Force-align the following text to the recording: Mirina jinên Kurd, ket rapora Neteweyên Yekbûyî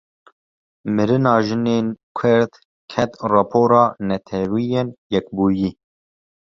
Mirina 0.93 1.33
jinên 1.47 1.85
Kurd, 2.17 2.51
ket 2.91 3.11
rapora 3.31 3.83
Neteweyên 4.07 4.87
Yekbûyî 5.13 5.69